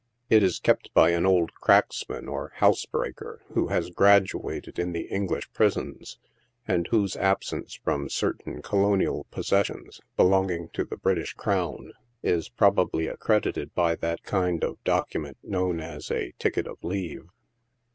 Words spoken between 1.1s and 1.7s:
an old"